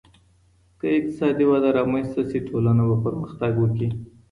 [0.79, 3.89] که اقتصادي وده رامنځته سي ټولنه به پرمختګ وکړي.